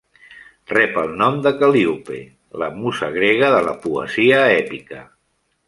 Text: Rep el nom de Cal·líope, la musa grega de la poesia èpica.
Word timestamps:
Rep 0.71 0.95
el 1.01 1.11
nom 1.19 1.37
de 1.47 1.51
Cal·líope, 1.59 2.23
la 2.63 2.71
musa 2.79 3.11
grega 3.19 3.53
de 3.57 3.63
la 3.69 3.77
poesia 3.87 4.43
èpica. 4.59 5.07